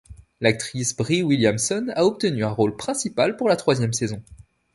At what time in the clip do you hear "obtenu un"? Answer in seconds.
2.05-2.49